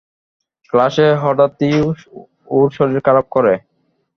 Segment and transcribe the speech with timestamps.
[0.73, 1.73] ক্লাসে হঠাৎই
[2.55, 3.53] ওর শরীর খারাপ করে।